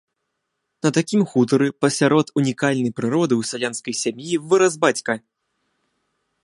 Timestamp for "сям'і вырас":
4.03-4.73